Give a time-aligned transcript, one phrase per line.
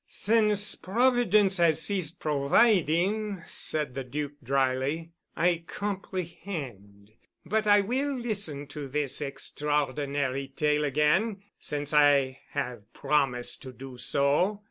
[0.07, 7.11] "Since Providence has ceased providing," said the Duc dryly, "I comprehend.
[7.45, 13.99] But I will listen to this extraordinary tale again, since I have promised to do
[13.99, 14.59] so.